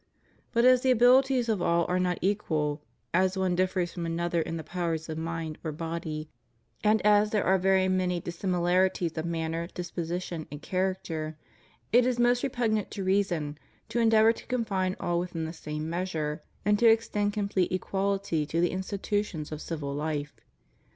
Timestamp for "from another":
3.93-4.41